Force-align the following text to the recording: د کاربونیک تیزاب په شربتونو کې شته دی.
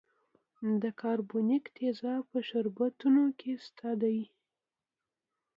د 0.81 0.83
کاربونیک 1.01 1.63
تیزاب 1.77 2.23
په 2.31 2.39
شربتونو 2.47 3.23
کې 3.39 3.51
شته 3.65 3.91
دی. 4.01 4.19